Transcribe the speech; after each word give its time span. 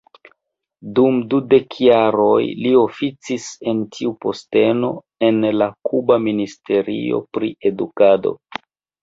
Dum 0.99 1.17
dudek 1.33 1.75
jaroj, 1.87 2.37
li 2.63 2.71
oficis 2.79 3.45
en 3.73 3.83
tiu 3.97 4.15
posteno 4.25 4.91
en 5.29 5.47
la 5.61 5.69
Kuba 5.91 6.19
Ministerio 6.25 7.23
pri 7.39 7.53
Edukado. 7.73 8.35